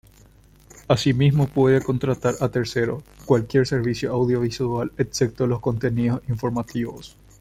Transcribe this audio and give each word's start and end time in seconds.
Asimismo 0.87 1.45
puede 1.45 1.79
contratar 1.83 2.33
a 2.39 2.49
terceros 2.49 3.03
cualquier 3.27 3.67
servicio 3.67 4.11
audiovisual 4.11 4.91
excepto 4.97 5.45
los 5.45 5.59
contenidos 5.59 6.21
informativos. 6.27 7.15